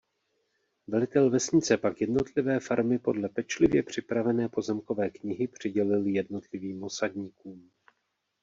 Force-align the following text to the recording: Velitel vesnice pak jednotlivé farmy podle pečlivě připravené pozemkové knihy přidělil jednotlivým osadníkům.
Velitel 0.87 1.29
vesnice 1.29 1.77
pak 1.77 2.01
jednotlivé 2.01 2.59
farmy 2.59 2.99
podle 2.99 3.29
pečlivě 3.29 3.83
připravené 3.83 4.49
pozemkové 4.49 5.09
knihy 5.09 5.47
přidělil 5.47 6.05
jednotlivým 6.05 6.83
osadníkům. 6.83 7.71